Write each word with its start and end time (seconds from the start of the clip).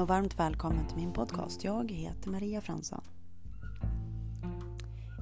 och 0.00 0.08
varmt 0.08 0.38
välkommen 0.38 0.86
till 0.86 0.96
min 0.96 1.12
podcast. 1.12 1.64
Jag 1.64 1.90
heter 1.90 2.30
Maria 2.30 2.60
Fransson. 2.60 3.00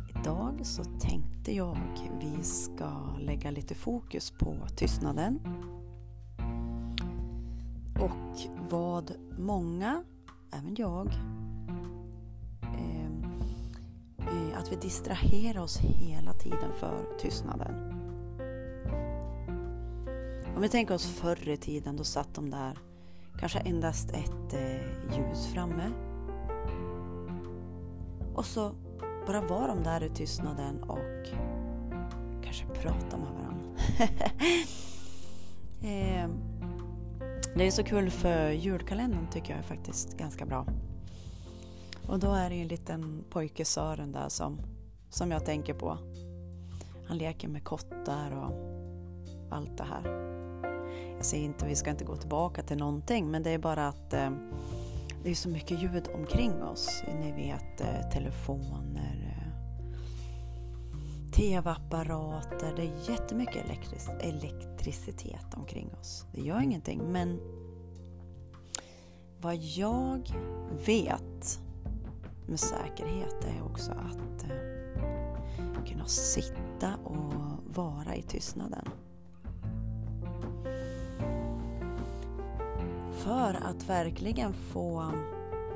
Idag 0.09 0.61
så 0.62 0.85
tänkte 0.85 1.53
jag 1.53 1.79
vi 2.21 2.43
ska 2.43 3.17
lägga 3.21 3.51
lite 3.51 3.75
fokus 3.75 4.30
på 4.30 4.57
tystnaden 4.77 5.40
och 8.01 8.51
vad 8.71 9.12
många, 9.38 10.04
även 10.53 10.75
jag, 10.79 11.07
eh, 12.62 13.07
eh 14.19 14.58
att 14.58 14.72
vi 14.72 14.76
distraherar 14.76 15.61
oss 15.61 15.79
hela 15.79 16.33
tiden 16.33 16.73
för 16.80 17.19
tystnaden. 17.19 17.75
Om 20.57 20.62
vi 20.62 20.69
tänker 20.69 20.95
oss 20.95 21.07
förr 21.07 21.48
i 21.48 21.57
tiden, 21.57 21.97
då 21.97 22.05
satt 22.05 22.34
de 22.34 22.51
där 22.51 22.79
kanske 23.41 23.59
endast 23.59 24.11
ett 24.11 24.55
eh, 24.55 25.17
ljus 25.17 25.47
framme. 25.47 25.91
Och 28.35 28.45
så 28.45 28.73
bara 29.27 29.41
var 29.41 29.69
de 29.69 29.83
där 29.83 30.03
i 30.03 30.09
tystnaden 30.09 30.83
och 30.83 31.27
kanske 32.45 32.67
pratade 32.67 33.23
med 33.23 33.33
varandra. 33.33 33.69
eh, 35.80 36.30
det 37.57 37.67
är 37.67 37.71
så 37.71 37.85
kul 37.85 38.11
för 38.11 38.51
julkalendern 38.51 39.30
tycker 39.30 39.51
jag 39.51 39.59
är 39.59 39.63
faktiskt 39.63 40.16
ganska 40.16 40.47
bra. 40.47 40.66
Och 42.09 42.19
då 42.19 42.33
är 42.33 42.51
det 42.51 42.57
ju 42.57 42.63
en 42.63 42.69
liten 42.69 43.25
pojke 43.30 43.65
Sören 43.65 44.13
där 44.13 44.29
som, 44.29 44.59
som 45.11 45.30
jag 45.30 45.45
tänker 45.45 45.75
på. 45.75 45.99
Han 47.09 47.19
leker 47.19 47.49
med 47.49 47.65
kottar 47.65 48.30
och 48.30 48.53
allt 49.51 49.79
det 49.79 49.85
här. 49.85 50.36
Säger 51.27 51.45
inte, 51.45 51.66
vi 51.66 51.77
ska 51.77 51.91
inte 51.91 52.05
gå 52.05 52.16
tillbaka 52.16 52.62
till 52.62 52.77
någonting, 52.77 53.30
men 53.30 53.43
det 53.43 53.51
är 53.51 53.59
bara 53.59 53.88
att 53.88 54.13
eh, 54.13 54.30
det 55.23 55.30
är 55.30 55.35
så 55.35 55.49
mycket 55.49 55.82
ljud 55.82 56.09
omkring 56.15 56.63
oss. 56.63 57.02
Ni 57.21 57.32
vet 57.32 57.80
eh, 57.80 58.10
telefoner, 58.13 59.37
eh, 59.38 59.52
tv-apparater, 61.32 62.73
det 62.77 62.82
är 62.82 63.10
jättemycket 63.10 63.65
elektris 63.65 64.08
elektricitet 64.20 65.54
omkring 65.54 65.91
oss. 66.00 66.24
Det 66.32 66.41
gör 66.41 66.60
ingenting, 66.60 67.12
men 67.12 67.41
vad 69.41 69.56
jag 69.56 70.30
vet 70.86 71.60
med 72.47 72.60
säkerhet 72.60 73.44
är 73.44 73.64
också 73.64 73.92
att 73.92 74.44
eh, 74.44 75.84
kunna 75.86 76.06
sitta 76.06 76.97
och 77.04 77.32
vara 77.74 78.16
i 78.16 78.22
tystnaden. 78.22 78.88
För 83.27 83.55
att 83.62 83.88
verkligen 83.88 84.52
få 84.52 85.12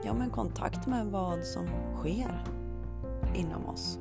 ja, 0.05 0.15
men 0.15 0.31
kontakt 0.31 0.87
med 0.87 1.07
vad 1.07 1.45
som 1.45 1.67
sker 1.97 2.45
inom 3.35 3.67
oss. 3.67 3.99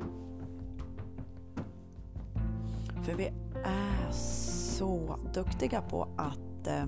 För 3.04 3.14
vi 3.14 3.26
är 3.64 4.12
så 4.12 5.16
duktiga 5.34 5.82
på 5.82 6.08
att 6.16 6.66
eh, 6.66 6.84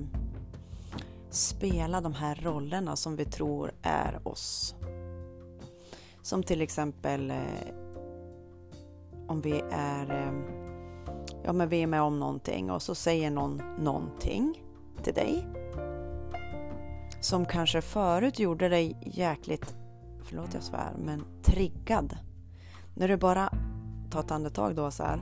spela 1.30 2.00
de 2.00 2.14
här 2.14 2.40
rollerna 2.42 2.96
som 2.96 3.16
vi 3.16 3.24
tror 3.24 3.72
är 3.82 4.28
oss. 4.28 4.74
Som 6.22 6.42
till 6.42 6.60
exempel 6.60 7.30
eh, 7.30 7.74
om 9.26 9.40
vi 9.40 9.62
är, 9.70 10.10
eh, 10.10 10.32
ja, 11.44 11.52
men 11.52 11.68
vi 11.68 11.82
är 11.82 11.86
med 11.86 12.02
om 12.02 12.18
någonting 12.18 12.70
och 12.70 12.82
så 12.82 12.94
säger 12.94 13.30
någon 13.30 13.62
någonting 13.78 14.62
till 15.02 15.14
dig 15.14 15.61
som 17.22 17.46
kanske 17.46 17.80
förut 17.80 18.38
gjorde 18.38 18.68
dig 18.68 18.96
jäkligt, 19.06 19.76
förlåt 20.22 20.54
jag 20.54 20.62
svär, 20.62 20.92
men 20.98 21.24
triggad. 21.42 22.16
När 22.94 23.08
du 23.08 23.16
bara 23.16 23.52
tar 24.10 24.20
ett 24.20 24.30
andetag 24.30 24.76
då 24.76 24.90
så 24.90 25.02
här 25.02 25.20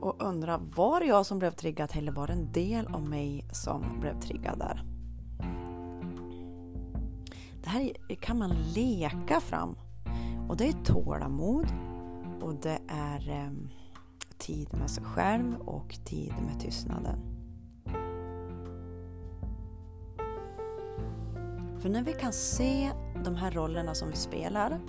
och 0.00 0.22
undrar 0.22 0.60
var 0.76 1.00
det 1.00 1.06
jag 1.06 1.26
som 1.26 1.38
blev 1.38 1.50
triggad 1.50 1.90
eller 1.94 2.12
var 2.12 2.26
det 2.26 2.32
en 2.32 2.52
del 2.52 2.86
av 2.86 3.08
mig 3.08 3.44
som 3.52 4.00
blev 4.00 4.20
triggad 4.20 4.58
där? 4.58 4.84
Det 7.62 7.68
här 7.68 7.92
kan 8.20 8.38
man 8.38 8.50
leka 8.74 9.40
fram 9.40 9.76
och 10.48 10.56
det 10.56 10.68
är 10.68 10.84
tålamod 10.84 11.66
och 12.40 12.54
det 12.54 12.78
är 12.88 13.30
eh, 13.30 13.52
tid 14.38 14.68
med 14.78 14.90
sig 14.90 15.04
själv 15.04 15.60
och 15.60 15.98
tid 16.04 16.32
med 16.46 16.60
tystnaden. 16.60 17.33
För 21.84 21.90
när 21.90 22.02
vi 22.02 22.12
kan 22.12 22.32
se 22.32 22.90
de 23.24 23.36
här 23.36 23.50
rollerna 23.50 23.94
som 23.94 24.10
vi 24.10 24.16
spelar, 24.16 24.80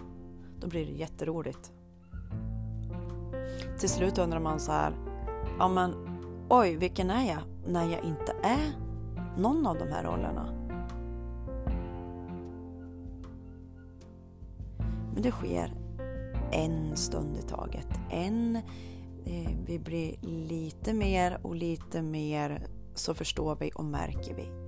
då 0.59 0.67
blir 0.67 0.85
det 0.85 0.91
jätteroligt. 0.91 1.71
Till 3.79 3.89
slut 3.89 4.17
undrar 4.17 4.39
man 4.39 4.59
så 4.59 4.71
här, 4.71 4.93
ja 5.59 5.67
men 5.67 5.93
oj, 6.49 6.75
vilken 6.75 7.09
är 7.09 7.27
jag 7.27 7.41
när 7.67 7.91
jag 7.91 8.03
inte 8.03 8.35
är 8.43 8.71
någon 9.37 9.67
av 9.67 9.77
de 9.77 9.87
här 9.87 10.03
rollerna? 10.03 10.49
Men 15.13 15.21
det 15.21 15.31
sker 15.31 15.73
en 16.51 16.97
stund 16.97 17.37
i 17.37 17.41
taget. 17.41 17.87
En, 18.11 18.55
eh, 19.25 19.51
vi 19.65 19.79
blir 19.79 20.15
lite 20.21 20.93
mer 20.93 21.39
och 21.41 21.55
lite 21.55 22.01
mer 22.01 22.67
så 22.93 23.13
förstår 23.13 23.55
vi 23.55 23.71
och 23.75 23.85
märker 23.85 24.35
vi 24.35 24.64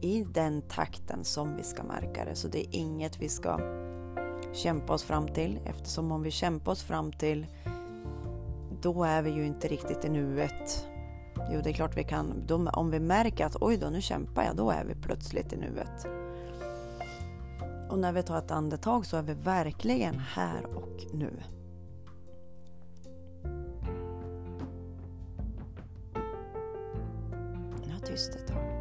i 0.00 0.24
den 0.24 0.62
takten 0.62 1.24
som 1.24 1.56
vi 1.56 1.62
ska 1.62 1.82
märka 1.82 2.24
det. 2.24 2.34
Så 2.34 2.48
det 2.48 2.58
är 2.58 2.66
inget 2.70 3.22
vi 3.22 3.28
ska 3.28 3.60
kämpa 4.52 4.92
oss 4.92 5.02
fram 5.02 5.28
till 5.28 5.60
eftersom 5.64 6.12
om 6.12 6.22
vi 6.22 6.30
kämpar 6.30 6.72
oss 6.72 6.82
fram 6.82 7.12
till 7.12 7.46
då 8.82 9.04
är 9.04 9.22
vi 9.22 9.30
ju 9.30 9.46
inte 9.46 9.68
riktigt 9.68 10.04
i 10.04 10.08
nuet. 10.08 10.86
Jo, 11.52 11.60
det 11.64 11.70
är 11.70 11.74
klart 11.74 11.96
vi 11.96 12.04
kan. 12.04 12.46
Då, 12.46 12.70
om 12.70 12.90
vi 12.90 13.00
märker 13.00 13.46
att 13.46 13.56
oj 13.60 13.76
då, 13.76 13.90
nu 13.90 14.00
kämpar 14.00 14.44
jag, 14.44 14.56
då 14.56 14.70
är 14.70 14.84
vi 14.84 14.94
plötsligt 14.94 15.52
i 15.52 15.56
nuet. 15.56 16.06
Och 17.90 17.98
när 17.98 18.12
vi 18.12 18.22
tar 18.22 18.38
ett 18.38 18.50
andetag 18.50 19.06
så 19.06 19.16
är 19.16 19.22
vi 19.22 19.34
verkligen 19.34 20.18
här 20.18 20.64
och 20.64 21.06
nu. 21.12 21.42
Nu 27.84 27.92
har 27.92 28.00
tyst 28.06 28.34
ett 28.34 28.46
tag 28.46 28.79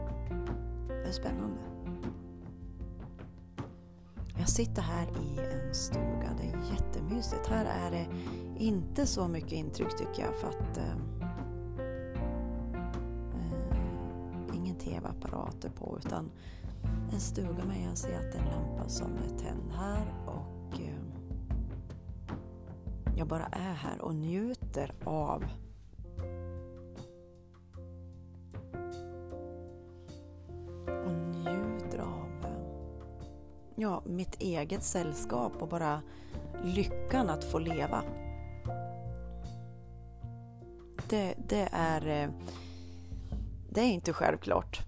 superspännande. 1.13 1.61
Jag 4.37 4.49
sitter 4.49 4.81
här 4.81 5.07
i 5.07 5.39
en 5.39 5.75
stuga, 5.75 6.29
det 6.37 6.43
är 6.43 6.73
jättemysigt. 6.73 7.47
Här 7.47 7.65
är 7.65 7.91
det 7.91 8.07
inte 8.63 9.05
så 9.05 9.27
mycket 9.27 9.51
intryck 9.51 9.97
tycker 9.97 10.23
jag 10.23 10.35
för 10.35 10.47
att 10.47 10.77
eh, 10.77 10.91
eh 13.33 14.55
ingen 14.55 14.75
tv-apparater 14.75 15.69
på 15.69 15.97
utan 16.05 16.31
en 17.13 17.19
stuga 17.19 17.65
med 17.65 17.89
jag 17.89 17.97
ser 17.97 18.15
att 18.15 18.31
det 18.31 18.37
är 18.37 18.41
en 18.41 18.47
lampa 18.47 18.89
som 18.89 19.11
är 19.11 19.37
tänd 19.39 19.71
här 19.71 20.13
och 20.25 20.81
eh, 20.81 21.03
jag 23.17 23.27
bara 23.27 23.45
är 23.45 23.73
här 23.73 24.01
och 24.01 24.15
njuter 24.15 24.93
av 25.03 25.45
ja, 33.79 34.01
mitt 34.05 34.35
eget 34.41 34.83
sällskap 34.83 35.53
och 35.59 35.67
bara 35.67 36.01
lyckan 36.63 37.29
att 37.29 37.43
få 37.43 37.59
leva. 37.59 38.03
Det, 41.09 41.35
det 41.47 41.69
är 41.71 42.23
eh, 42.23 42.29
det 43.69 43.81
är 43.81 43.87
inte 43.91 44.13
självklart. 44.13 44.79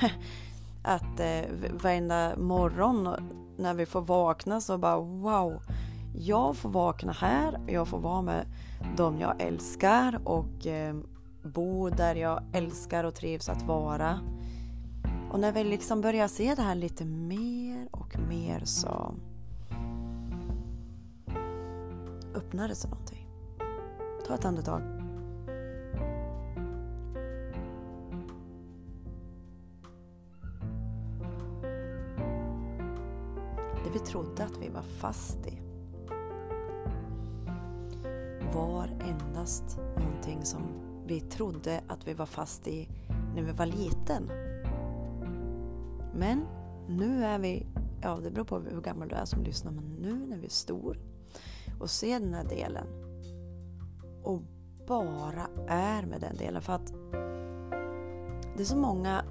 att 0.82 1.20
eh, 1.20 1.42
varenda 1.82 2.36
morgon 2.36 3.08
när 3.56 3.74
vi 3.74 3.86
får 3.86 4.00
vakna 4.00 4.60
så 4.60 4.78
bara 4.78 4.98
wow, 4.98 5.62
jag 6.18 6.56
får 6.56 6.68
vakna 6.68 7.12
här, 7.12 7.60
jag 7.66 7.88
får 7.88 7.98
vara 7.98 8.22
med 8.22 8.46
dem 8.96 9.20
jag 9.20 9.42
älskar 9.42 10.20
och 10.24 10.66
eh, 10.66 10.96
bo 11.42 11.90
där 11.90 12.14
jag 12.14 12.42
älskar 12.52 13.04
och 13.04 13.14
trivs 13.14 13.48
att 13.48 13.62
vara. 13.62 14.20
Och 15.30 15.40
när 15.40 15.52
vi 15.52 15.64
liksom 15.64 16.00
börjar 16.00 16.28
se 16.28 16.54
det 16.54 16.62
här 16.62 16.74
lite 16.74 17.04
mer 17.04 17.45
mer 18.46 18.64
så 18.64 19.14
öppnar 22.34 22.68
det 22.68 22.74
sig 22.74 22.90
någonting. 22.90 23.28
Ta 24.26 24.34
ett 24.34 24.44
andetag. 24.44 24.82
Det 33.84 33.90
vi 33.92 33.98
trodde 33.98 34.44
att 34.44 34.56
vi 34.60 34.68
var 34.68 34.82
fast 34.82 35.46
i 35.46 35.58
var 38.54 38.88
endast 39.08 39.78
någonting 39.96 40.44
som 40.44 40.62
vi 41.06 41.20
trodde 41.20 41.80
att 41.88 42.08
vi 42.08 42.14
var 42.14 42.26
fast 42.26 42.68
i 42.68 42.88
när 43.34 43.42
vi 43.42 43.52
var 43.52 43.66
liten. 43.66 44.30
Men 46.14 46.46
nu 46.88 47.24
är 47.24 47.38
vi, 47.38 47.66
ja 48.06 48.18
det 48.22 48.30
beror 48.30 48.44
på 48.44 48.58
hur 48.58 48.80
gammal 48.80 49.08
du 49.08 49.14
är 49.14 49.24
som 49.24 49.42
lyssnar, 49.42 49.72
men 49.72 49.84
nu 49.84 50.26
när 50.26 50.36
vi 50.36 50.46
är 50.46 50.50
stor 50.50 50.98
och 51.80 51.90
ser 51.90 52.20
den 52.20 52.34
här 52.34 52.44
delen 52.44 52.86
och 54.22 54.42
bara 54.86 55.48
är 55.68 56.02
med 56.02 56.20
den 56.20 56.36
delen. 56.36 56.62
För 56.62 56.72
att 56.72 56.92
det 58.56 58.62
är 58.62 58.64
så 58.64 58.76
många, 58.76 59.24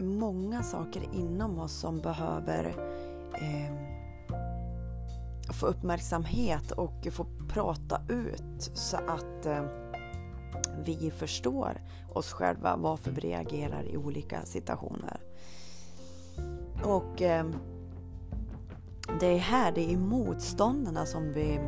många 0.00 0.62
saker 0.62 1.08
inom 1.12 1.58
oss 1.58 1.72
som 1.72 2.00
behöver 2.00 2.66
eh, 3.34 3.74
få 5.52 5.66
uppmärksamhet 5.66 6.70
och 6.70 7.06
få 7.12 7.26
prata 7.48 8.00
ut 8.08 8.70
så 8.74 8.96
att 8.96 9.46
eh, 9.46 9.64
vi 10.84 11.10
förstår 11.10 11.82
oss 12.12 12.32
själva 12.32 12.76
varför 12.76 13.10
vi 13.10 13.20
reagerar 13.20 13.82
i 13.82 13.96
olika 13.96 14.44
situationer. 14.44 15.20
Och 16.84 17.22
eh, 17.22 17.46
det 19.20 19.26
är 19.26 19.38
här, 19.38 19.72
det 19.72 19.80
är 19.80 19.88
i 19.88 19.96
motståndarna 19.96 21.06
som 21.06 21.32
vi 21.32 21.60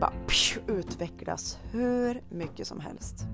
bara 0.00 0.12
psh, 0.26 0.58
utvecklas 0.66 1.58
hur 1.70 2.22
mycket 2.28 2.66
som 2.66 2.80
helst. 2.80 3.26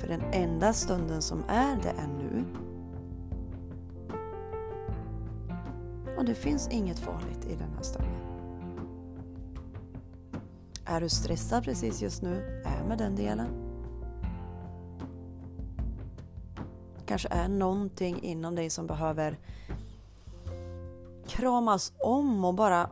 För 0.00 0.08
den 0.08 0.20
enda 0.32 0.72
stunden 0.72 1.22
som 1.22 1.42
är, 1.48 1.76
det 1.82 1.88
är 1.88 2.06
nu. 2.06 2.44
Och 6.16 6.24
det 6.24 6.34
finns 6.34 6.68
inget 6.68 6.98
farligt 6.98 7.46
i 7.50 7.54
den 7.54 7.70
här 7.76 7.82
stunden. 7.82 8.12
Är 10.84 11.00
du 11.00 11.08
stressad 11.08 11.64
precis 11.64 12.02
just 12.02 12.22
nu, 12.22 12.62
är 12.64 12.88
med 12.88 12.98
den 12.98 13.16
delen. 13.16 13.67
Kanske 17.08 17.28
är 17.28 17.48
någonting 17.48 18.22
inom 18.22 18.54
dig 18.54 18.70
som 18.70 18.86
behöver 18.86 19.38
kramas 21.26 21.92
om 21.98 22.44
och 22.44 22.54
bara 22.54 22.90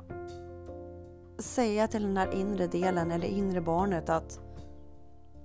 säga 1.38 1.88
till 1.88 2.02
den 2.02 2.16
här 2.16 2.34
inre 2.34 2.66
delen 2.66 3.10
eller 3.10 3.28
inre 3.28 3.60
barnet 3.60 4.08
att 4.08 4.40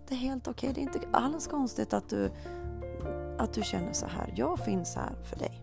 det 0.08 0.16
är 0.16 0.20
helt 0.20 0.48
okej. 0.48 0.70
Okay. 0.70 0.84
Det 0.86 0.92
är 0.92 0.96
inte 0.96 1.18
alls 1.18 1.48
konstigt 1.48 1.94
att 1.94 2.10
du, 2.10 2.32
att 3.38 3.54
du 3.54 3.62
känner 3.64 3.94
så 3.94 4.06
här. 4.06 4.34
Jag 4.36 4.60
finns 4.60 4.96
här 4.96 5.16
för 5.24 5.36
dig. 5.36 5.62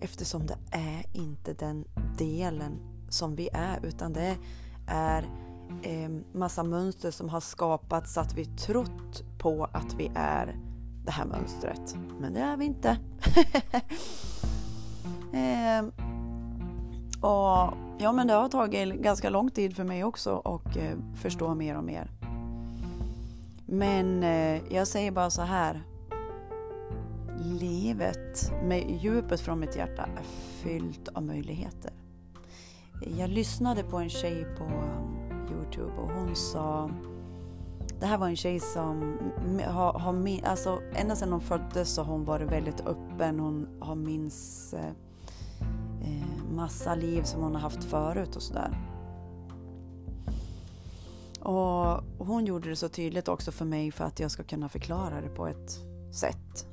Eftersom 0.00 0.46
det 0.46 0.58
är 0.70 1.04
inte 1.12 1.52
den 1.52 1.84
delen 2.18 2.78
som 3.08 3.34
vi 3.34 3.48
är 3.52 3.86
utan 3.86 4.12
det 4.12 4.36
är 4.86 5.28
eh, 5.82 6.10
massa 6.32 6.62
mönster 6.62 7.10
som 7.10 7.28
har 7.28 7.40
skapats 7.40 8.14
så 8.14 8.20
att 8.20 8.34
vi 8.34 8.44
trott 8.44 9.24
på 9.38 9.68
att 9.72 9.94
vi 9.94 10.10
är 10.14 10.56
det 11.04 11.10
här 11.10 11.24
mönstret. 11.24 11.96
Men 12.20 12.34
det 12.34 12.40
är 12.40 12.56
vi 12.56 12.64
inte. 12.64 12.88
eh, 15.32 15.84
och 17.20 17.74
ja, 17.98 18.12
men 18.12 18.26
det 18.26 18.32
har 18.32 18.48
tagit 18.48 18.94
ganska 18.94 19.30
lång 19.30 19.50
tid 19.50 19.76
för 19.76 19.84
mig 19.84 20.04
också 20.04 20.38
att 20.38 20.76
eh, 20.76 20.98
förstå 21.14 21.54
mer 21.54 21.76
och 21.76 21.84
mer. 21.84 22.10
Men 23.66 24.22
eh, 24.22 24.60
jag 24.70 24.88
säger 24.88 25.10
bara 25.10 25.30
så 25.30 25.42
här. 25.42 25.82
Livet 27.60 28.52
med 28.64 29.00
djupet 29.00 29.40
från 29.40 29.60
mitt 29.60 29.76
hjärta 29.76 30.02
är 30.02 30.22
fyllt 30.62 31.08
av 31.08 31.22
möjligheter. 31.22 31.92
Jag 33.18 33.30
lyssnade 33.30 33.82
på 33.82 33.96
en 33.96 34.10
tjej 34.10 34.46
på 34.58 34.64
Youtube 35.50 35.92
och 35.92 36.10
hon 36.10 36.36
sa 36.36 36.90
det 38.00 38.06
här 38.06 38.18
var 38.18 38.28
en 38.28 38.36
tjej 38.36 38.60
som 38.60 39.18
har, 39.66 39.92
har 39.98 40.40
alltså 40.44 40.82
ända 40.94 41.16
sedan 41.16 41.32
hon 41.32 41.40
föddes 41.40 41.94
så 41.94 42.02
har 42.02 42.12
hon 42.12 42.24
varit 42.24 42.52
väldigt 42.52 42.80
öppen. 42.80 43.40
Hon 43.40 43.68
har 43.80 43.94
minns 43.94 44.74
eh, 44.74 44.90
eh, 46.00 46.44
massa 46.54 46.94
liv 46.94 47.22
som 47.22 47.42
hon 47.42 47.54
har 47.54 47.62
haft 47.62 47.84
förut 47.84 48.36
och 48.36 48.42
sådär. 48.42 48.78
Och 51.40 52.26
hon 52.26 52.46
gjorde 52.46 52.68
det 52.68 52.76
så 52.76 52.88
tydligt 52.88 53.28
också 53.28 53.52
för 53.52 53.64
mig 53.64 53.92
för 53.92 54.04
att 54.04 54.20
jag 54.20 54.30
ska 54.30 54.42
kunna 54.42 54.68
förklara 54.68 55.20
det 55.20 55.28
på 55.28 55.46
ett 55.46 55.78
sätt 56.12 56.66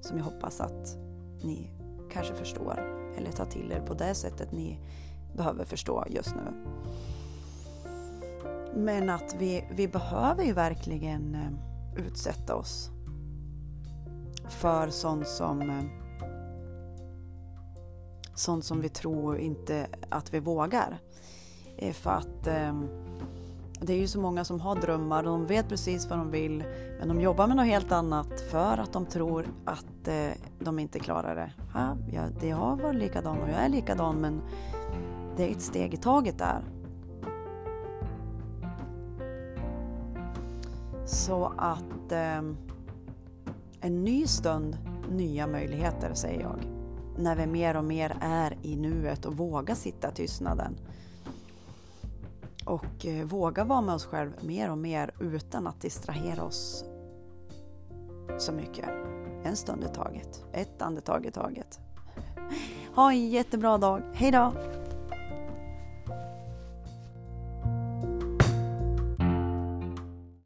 som 0.00 0.18
jag 0.18 0.24
hoppas 0.24 0.60
att 0.60 0.96
ni 1.42 1.70
kanske 2.12 2.34
förstår 2.34 2.78
eller 3.16 3.32
tar 3.32 3.46
till 3.46 3.72
er 3.72 3.80
på 3.80 3.94
det 3.94 4.14
sättet 4.14 4.52
ni 4.52 4.78
behöver 5.36 5.64
förstå 5.64 6.04
just 6.10 6.34
nu. 6.34 6.64
Men 8.74 9.10
att 9.10 9.36
vi, 9.38 9.64
vi 9.70 9.88
behöver 9.88 10.44
ju 10.44 10.52
verkligen 10.52 11.34
eh, 11.34 12.06
utsätta 12.06 12.54
oss 12.54 12.90
för 14.48 14.88
sånt 14.88 15.28
som 15.28 15.60
eh, 15.60 15.84
sånt 18.34 18.64
som 18.64 18.80
vi 18.80 18.88
tror 18.88 19.38
inte 19.38 19.86
att 20.08 20.34
vi 20.34 20.40
vågar. 20.40 20.98
Eh, 21.76 21.92
för 21.92 22.10
att 22.10 22.44
det 23.80 23.92
är 23.92 23.96
ju 23.96 24.08
så 24.08 24.20
många 24.20 24.44
som 24.44 24.60
har 24.60 24.76
drömmar, 24.76 25.22
de 25.22 25.46
vet 25.46 25.68
precis 25.68 26.10
vad 26.10 26.18
de 26.18 26.30
vill 26.30 26.64
men 26.98 27.08
de 27.08 27.20
jobbar 27.20 27.46
med 27.46 27.56
något 27.56 27.66
helt 27.66 27.92
annat 27.92 28.40
för 28.40 28.78
att 28.78 28.92
de 28.92 29.06
tror 29.06 29.46
att 29.64 30.08
de 30.58 30.78
inte 30.78 30.98
klarar 30.98 31.34
det. 31.34 31.52
Ja, 32.12 32.28
det 32.40 32.50
har 32.50 32.76
varit 32.76 32.98
likadan 32.98 33.38
och 33.38 33.48
jag 33.48 33.56
är 33.56 33.68
likadan 33.68 34.20
men 34.20 34.42
det 35.36 35.48
är 35.48 35.50
ett 35.50 35.62
steg 35.62 35.94
i 35.94 35.96
taget 35.96 36.38
där. 36.38 36.62
Så 41.04 41.52
att 41.56 42.12
eh, 42.12 42.42
en 43.80 44.04
ny 44.04 44.26
stund, 44.26 44.78
nya 45.10 45.46
möjligheter 45.46 46.14
säger 46.14 46.40
jag. 46.40 46.58
När 47.18 47.36
vi 47.36 47.46
mer 47.46 47.76
och 47.76 47.84
mer 47.84 48.16
är 48.20 48.56
i 48.62 48.76
nuet 48.76 49.24
och 49.24 49.36
vågar 49.36 49.74
sitta 49.74 50.10
i 50.10 50.14
tystnaden. 50.14 50.76
Och 52.64 53.06
eh, 53.06 53.24
våga 53.24 53.64
vara 53.64 53.80
med 53.80 53.94
oss 53.94 54.04
själva 54.04 54.34
mer 54.40 54.70
och 54.70 54.78
mer 54.78 55.10
utan 55.20 55.66
att 55.66 55.80
distrahera 55.80 56.44
oss 56.44 56.84
så 58.38 58.52
mycket. 58.52 58.88
En 59.44 59.56
stund 59.56 59.84
i 59.84 59.88
taget, 59.94 60.44
ett 60.52 60.82
andetag 60.82 61.26
i 61.26 61.30
taget. 61.30 61.80
Ha 62.94 63.12
en 63.12 63.28
jättebra 63.30 63.78
dag. 63.78 64.02
Hejdå! 64.14 64.52